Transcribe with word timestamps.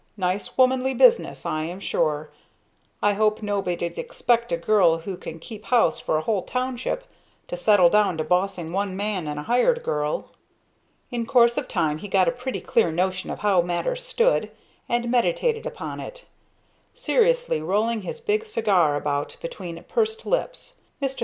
Nice, 0.17 0.57
womanly 0.57 0.95
business, 0.95 1.45
I 1.45 1.61
am 1.65 1.79
sure. 1.79 2.31
I 3.03 3.13
hope 3.13 3.43
nobody'd 3.43 3.99
expect 3.99 4.51
a 4.51 4.57
girl 4.57 4.97
who 4.97 5.15
can 5.15 5.37
keep 5.37 5.65
house 5.65 5.99
for 5.99 6.17
a 6.17 6.21
whole 6.21 6.41
township 6.41 7.03
to 7.49 7.55
settle 7.55 7.87
down 7.87 8.17
to 8.17 8.23
bossing 8.23 8.71
one 8.71 8.97
man 8.97 9.27
and 9.27 9.39
a 9.39 9.43
hired 9.43 9.83
girl." 9.83 10.31
In 11.11 11.27
course 11.27 11.55
of 11.55 11.67
time 11.67 11.99
he 11.99 12.07
got 12.07 12.27
a 12.27 12.31
pretty 12.31 12.61
clear 12.61 12.91
notion 12.91 13.29
of 13.29 13.41
how 13.45 13.61
matters 13.61 14.03
stood, 14.03 14.49
and 14.89 15.11
meditated 15.11 15.67
upon 15.67 15.99
it, 15.99 16.25
seriously 16.95 17.61
rolling 17.61 18.01
his 18.01 18.19
big 18.19 18.47
cigar 18.47 18.95
about 18.95 19.37
between 19.39 19.83
pursed 19.83 20.25
lips. 20.25 20.77
Mr. 20.99 21.19